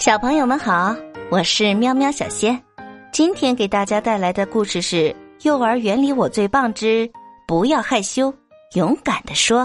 [0.00, 0.96] 小朋友们好，
[1.30, 2.58] 我是喵喵小仙，
[3.12, 5.10] 今天给大家带来的故事是
[5.42, 7.08] 《幼儿园里我最棒之
[7.46, 8.32] 不要害羞，
[8.76, 9.60] 勇敢的说》。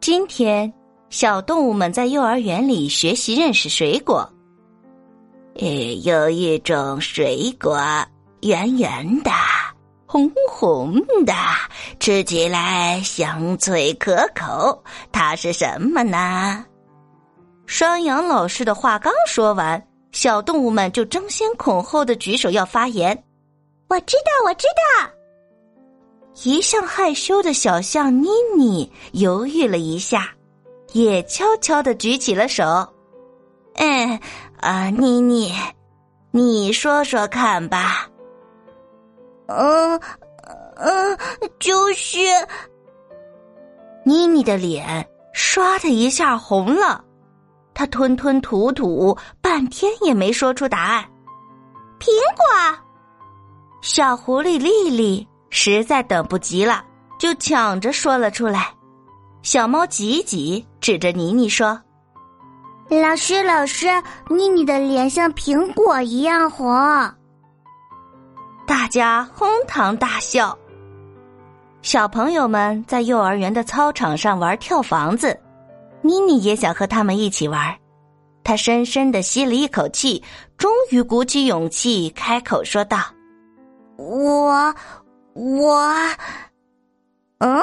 [0.00, 0.72] 今天，
[1.10, 4.32] 小动物们在幼儿园里学习认识水果。
[5.56, 7.76] 诶，有一种水果，
[8.42, 9.32] 圆圆的，
[10.06, 10.94] 红红
[11.24, 11.34] 的，
[11.98, 14.80] 吃起来香脆可口，
[15.10, 16.64] 它是什么呢？
[17.66, 19.82] 山羊老师的话刚说完，
[20.12, 23.24] 小动物们就争先恐后的举手要发言。
[23.88, 25.10] 我知道，我知道。
[26.44, 30.30] 一向害羞的小象妮妮犹豫了一下，
[30.92, 32.64] 也悄悄的举起了手。
[33.74, 34.20] 嗯，
[34.60, 35.52] 啊，妮妮，
[36.30, 38.08] 你说说看吧。
[39.46, 40.00] 嗯，
[40.76, 41.18] 嗯，
[41.58, 42.18] 就是。
[44.04, 47.02] 妮妮的脸唰的一下红了。
[47.76, 51.04] 他吞吞吐吐，半天也没说出答案。
[52.00, 52.78] 苹果，
[53.82, 56.82] 小狐狸丽丽实在等不及了，
[57.18, 58.72] 就抢着说了出来。
[59.42, 61.78] 小猫吉吉指着妮妮说
[62.88, 63.88] ：“老师，老师，
[64.30, 66.66] 妮妮的脸像苹果一样红。”
[68.66, 70.56] 大家哄堂大笑。
[71.82, 75.38] 小朋友们在幼儿园的操场上玩跳房子。
[76.02, 77.76] 妮妮也想和他们一起玩，
[78.44, 80.22] 她深深的吸了一口气，
[80.56, 82.98] 终于鼓起勇气开口说道
[83.98, 84.74] ：“我，
[85.34, 85.86] 我，
[87.38, 87.62] 嗯。”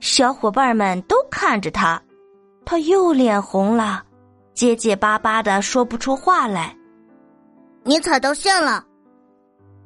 [0.00, 2.02] 小伙伴们都看着他，
[2.64, 4.02] 他又脸红了，
[4.54, 6.74] 结结巴巴的说不出话来。
[7.84, 8.84] 你踩到线了。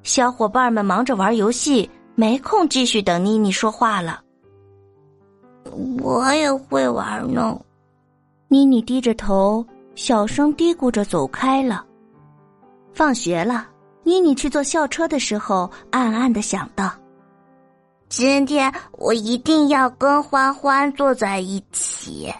[0.03, 4.21] 小伙伴们忙着玩游戏，没空继续等妮妮说话了。
[5.73, 7.59] 我也会玩呢，
[8.49, 11.85] 妮妮低着头，小声嘀咕着走开了。
[12.93, 13.67] 放学了，
[14.03, 16.93] 妮妮去坐校车的时候，暗暗的想到：
[18.09, 22.33] 今天我一定要跟欢欢坐在一起。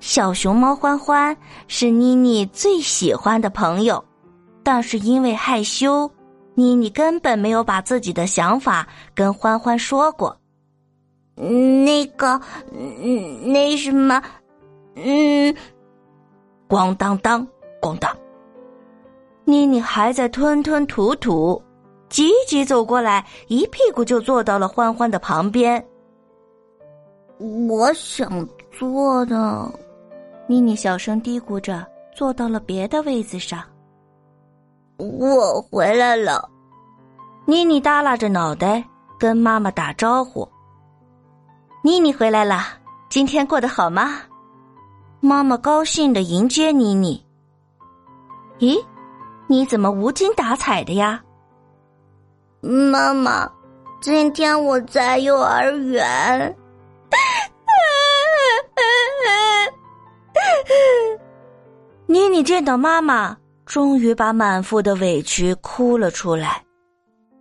[0.00, 1.36] 小熊猫欢欢
[1.66, 4.04] 是妮妮最喜欢的朋友，
[4.62, 6.10] 但是因为害羞，
[6.54, 10.36] 妮妮根本没有把自己的想法跟欢欢说过。
[11.38, 12.40] 那个，
[12.72, 14.20] 嗯，那什么，
[14.96, 15.54] 嗯，
[16.68, 17.46] 咣当当，
[17.80, 18.10] 咣当。
[19.44, 21.62] 妮妮还在吞吞吐吐，
[22.08, 25.82] 急急走过来，一屁股就坐到了欢欢的旁边。
[27.68, 29.70] 我想坐的，
[30.48, 33.62] 妮妮小声嘀咕着，坐到了别的位子上。
[34.98, 36.50] 我回来了，
[37.46, 38.84] 妮妮耷拉着脑袋
[39.18, 40.46] 跟妈妈打招呼。
[41.88, 42.66] 妮妮回来了，
[43.08, 44.20] 今天过得好吗？
[45.20, 47.24] 妈妈高兴的迎接妮妮。
[48.58, 48.84] 咦，
[49.46, 51.22] 你怎么无精打采的呀？
[52.60, 53.50] 妈妈，
[54.02, 56.54] 今天我在幼儿园。
[62.04, 63.34] 妮妮见到妈妈，
[63.64, 66.62] 终于把满腹的委屈哭了出来。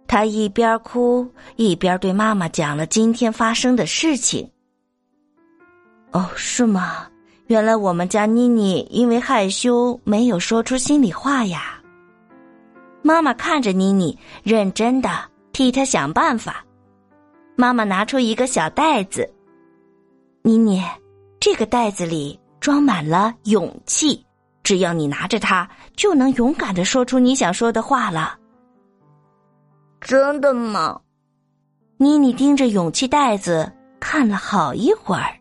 [0.07, 4.49] 他一边哭一边对妈妈讲了今天发生的事情。
[6.11, 7.07] 哦，是吗？
[7.47, 11.81] 原来我们家妮妮因为害羞没有说出心里话呀。
[13.01, 15.09] 妈妈看着妮妮，认真的
[15.53, 16.65] 替她想办法。
[17.55, 19.29] 妈妈拿出一个小袋子，
[20.41, 20.83] 妮妮，
[21.39, 24.23] 这个袋子里装满了勇气，
[24.61, 28.37] 只要你拿着它，就能勇敢的说出你想说的话了。
[29.99, 31.01] 真的吗？
[31.97, 35.35] 妮妮盯着勇气袋子看了好一会儿。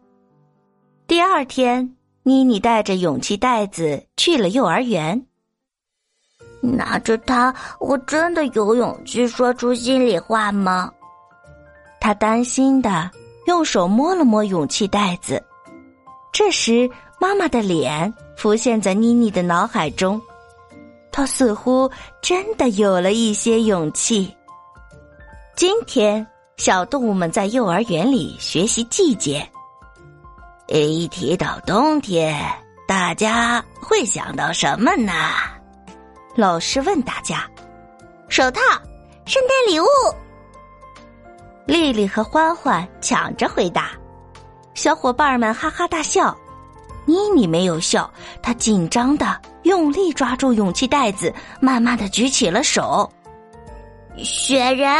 [1.06, 5.26] 第二天，妮妮带着勇气袋子去了幼儿园。
[6.60, 10.90] 拿着它，我真的有勇气说出心里话吗？
[12.00, 13.10] 她担心的
[13.46, 15.40] 用手摸了摸勇气袋子。
[16.32, 16.90] 这时，
[17.20, 20.20] 妈妈的脸浮现在妮妮的脑海中，
[21.12, 21.88] 她似乎
[22.20, 24.34] 真的有了一些勇气。
[25.56, 26.24] 今天，
[26.58, 29.42] 小动物们在幼儿园里学习季节。
[30.68, 32.38] 一提到冬天，
[32.86, 35.14] 大家会想到什么呢？
[36.34, 37.48] 老师问大家
[38.28, 38.60] ：“手套、
[39.24, 39.86] 圣诞礼物。”
[41.64, 43.92] 丽丽和欢欢抢着回答，
[44.74, 46.36] 小伙伴们哈哈大笑。
[47.06, 48.12] 妮妮没有笑，
[48.42, 51.32] 她紧张的用力抓住勇气袋子，
[51.62, 53.10] 慢慢的举起了手。
[54.18, 54.94] 雪人。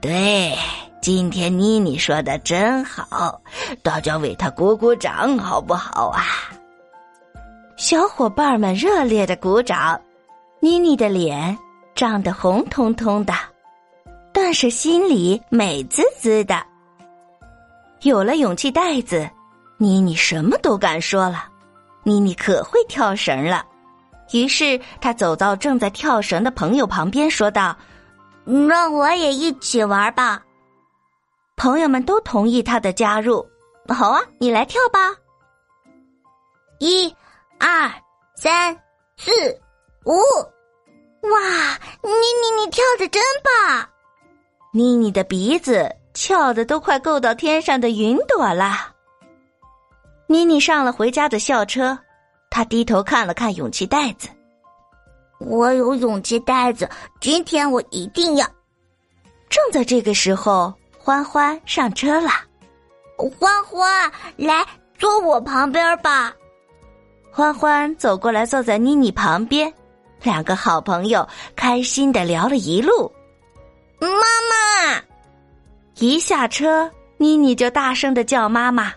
[0.00, 0.56] 对，
[1.02, 3.38] 今天妮妮说的真好，
[3.82, 6.24] 大家为她鼓鼓掌好不好啊？
[7.76, 10.00] 小伙伴们热烈的鼓掌。
[10.62, 11.56] 妮妮的脸
[11.94, 13.34] 涨得红彤彤的，
[14.32, 16.62] 但是心里美滋滋的。
[18.02, 19.28] 有了勇气袋子，
[19.78, 21.44] 妮妮什么都敢说了。
[22.02, 23.64] 妮妮可会跳绳了，
[24.32, 27.76] 于是她走到正在跳绳的朋友旁边，说道
[28.44, 30.42] ：“让我也一起玩吧。”
[31.56, 33.46] 朋友们都同意她的加入。
[33.88, 35.14] 好啊，你来跳吧！
[36.78, 37.14] 一、
[37.58, 37.90] 二、
[38.36, 38.74] 三、
[39.16, 39.30] 四、
[40.04, 40.12] 五，
[41.28, 41.78] 哇！
[42.02, 43.88] 妮妮，你跳的真棒！
[44.72, 48.94] 妮妮的鼻子翘的都快够到天上的云朵了。
[50.28, 51.98] 妮妮上了回家的校车，
[52.48, 54.28] 她低头看了看勇气袋子。
[55.40, 56.88] 我有勇气袋子，
[57.20, 58.46] 今天我一定要。
[59.48, 62.30] 正在这个时候，欢欢上车了。
[63.16, 64.64] 欢欢，来
[64.98, 66.32] 坐我旁边吧。
[67.32, 69.72] 欢欢走过来，坐在妮妮旁边，
[70.22, 71.26] 两个好朋友
[71.56, 73.10] 开心的聊了一路。
[73.98, 75.02] 妈妈，
[75.96, 78.92] 一下车，妮妮就大声的叫妈妈。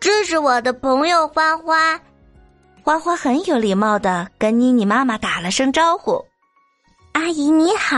[0.00, 2.00] 这是我的朋友欢欢。
[2.86, 6.24] 欢欢很有礼貌的跟妮妮妈妈打了声招呼
[7.14, 7.96] ：“阿姨你好。”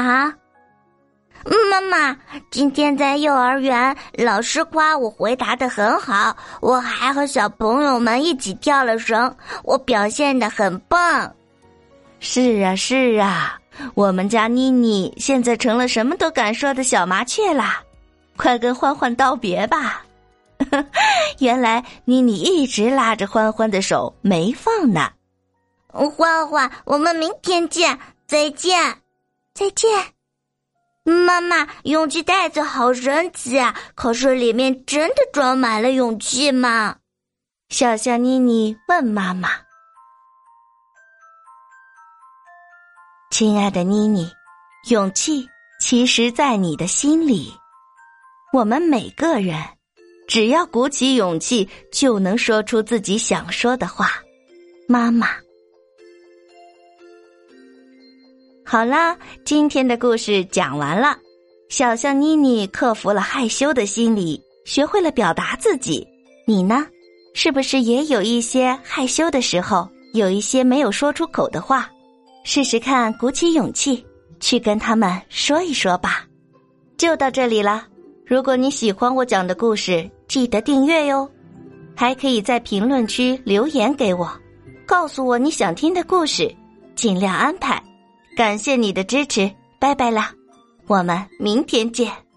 [1.71, 2.17] 妈妈，
[2.51, 11.31] 今天在幼儿园，老师夸我回答的很好，我还和小朋友们一起跳了绳，我表现的很棒。
[12.19, 13.59] 是啊，是啊，
[13.93, 17.83] 我们家妮妮现在成了什么都敢说的小麻雀啦！
[18.39, 20.03] 快跟欢欢道别吧。
[21.41, 25.11] 原来妮妮一直拉着欢欢的手没放呢。
[25.89, 29.03] 欢欢，我们明天见，再见，
[29.55, 29.89] 再见。
[31.05, 33.75] 妈妈，勇气袋子好神奇啊！
[33.95, 36.97] 可是里面真的装满了勇气吗？
[37.71, 39.49] 小象妮妮问妈妈
[43.31, 44.31] ：“亲爱的妮妮，
[44.91, 45.49] 勇气
[45.81, 47.55] 其实在你的心里。
[48.53, 49.57] 我们每个人，
[50.29, 54.23] 只要鼓起勇气，就能说出自己想说的话。”
[54.87, 55.29] 妈妈。
[58.65, 61.19] 好啦，今天的故事讲完了。
[61.71, 66.07] 小象妮妮克服了害羞的心理，学会了表达自己。
[66.47, 66.87] 你呢？
[67.35, 71.91] 是不是也有一些害羞的时候，有一些没有说出口的话？
[72.45, 74.05] 试试看，鼓起勇气
[74.41, 76.27] 去跟他们说一说吧。
[76.97, 77.87] 就到这里了。
[78.27, 81.29] 如果你喜欢我讲的故事，记得订阅哟。
[81.97, 84.31] 还可以在评论区留言给我，
[84.87, 86.55] 告诉我你想听的故事，
[86.95, 87.83] 尽量安排。
[88.37, 90.33] 感谢你的支持，拜拜啦，
[90.87, 92.28] 我们明天见。